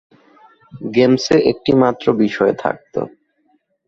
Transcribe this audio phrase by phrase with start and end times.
[0.91, 3.01] গেমসে একটিমাত্র বিষয় থাকতো।